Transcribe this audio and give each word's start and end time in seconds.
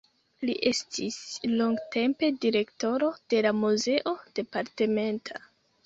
Li 0.49 0.53
estis 0.69 1.17
longtempe 1.51 2.31
direktoro 2.47 3.13
de 3.35 3.45
la 3.49 3.55
muzeo 3.61 4.19
departementa. 4.43 5.45